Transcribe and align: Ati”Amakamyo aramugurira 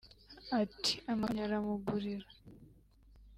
Ati”Amakamyo 0.61 1.41
aramugurira 1.47 2.25